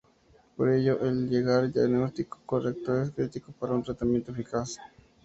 [0.57, 4.79] Por ello, el llegar al diagnóstico correcto es crítico para un tratamiento eficaz.